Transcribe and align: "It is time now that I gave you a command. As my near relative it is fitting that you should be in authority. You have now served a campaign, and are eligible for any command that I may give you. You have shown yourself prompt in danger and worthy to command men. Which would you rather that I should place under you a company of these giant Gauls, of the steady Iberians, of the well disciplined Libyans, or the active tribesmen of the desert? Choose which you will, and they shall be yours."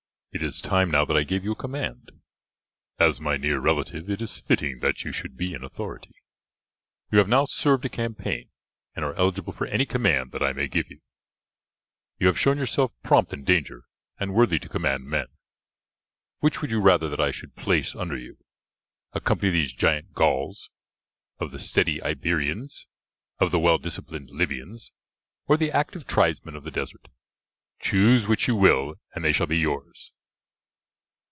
"It 0.33 0.41
is 0.41 0.61
time 0.61 0.89
now 0.91 1.03
that 1.03 1.17
I 1.17 1.23
gave 1.23 1.43
you 1.43 1.51
a 1.51 1.55
command. 1.57 2.09
As 2.97 3.19
my 3.19 3.35
near 3.35 3.59
relative 3.59 4.09
it 4.09 4.21
is 4.21 4.39
fitting 4.39 4.79
that 4.79 5.03
you 5.03 5.11
should 5.11 5.35
be 5.35 5.53
in 5.53 5.61
authority. 5.61 6.15
You 7.11 7.17
have 7.17 7.27
now 7.27 7.43
served 7.43 7.83
a 7.83 7.89
campaign, 7.89 8.49
and 8.95 9.03
are 9.03 9.13
eligible 9.15 9.51
for 9.51 9.67
any 9.67 9.85
command 9.85 10.31
that 10.31 10.41
I 10.41 10.53
may 10.53 10.69
give 10.69 10.89
you. 10.89 11.01
You 12.17 12.27
have 12.27 12.39
shown 12.39 12.57
yourself 12.57 12.93
prompt 13.03 13.33
in 13.33 13.43
danger 13.43 13.83
and 14.21 14.33
worthy 14.33 14.57
to 14.59 14.69
command 14.69 15.03
men. 15.03 15.27
Which 16.39 16.61
would 16.61 16.71
you 16.71 16.79
rather 16.79 17.09
that 17.09 17.19
I 17.19 17.31
should 17.31 17.57
place 17.57 17.93
under 17.93 18.15
you 18.15 18.37
a 19.11 19.19
company 19.19 19.49
of 19.49 19.53
these 19.55 19.73
giant 19.73 20.13
Gauls, 20.13 20.69
of 21.41 21.51
the 21.51 21.59
steady 21.59 22.01
Iberians, 22.03 22.87
of 23.39 23.51
the 23.51 23.59
well 23.59 23.79
disciplined 23.79 24.29
Libyans, 24.29 24.93
or 25.47 25.57
the 25.57 25.71
active 25.73 26.07
tribesmen 26.07 26.55
of 26.55 26.63
the 26.63 26.71
desert? 26.71 27.09
Choose 27.81 28.29
which 28.29 28.47
you 28.47 28.55
will, 28.55 28.95
and 29.13 29.25
they 29.25 29.33
shall 29.33 29.45
be 29.47 29.57
yours." 29.59 30.13